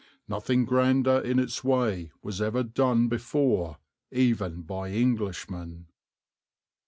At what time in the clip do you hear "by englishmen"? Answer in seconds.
4.63-5.89